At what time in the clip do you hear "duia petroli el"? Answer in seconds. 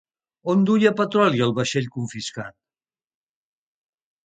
0.69-1.53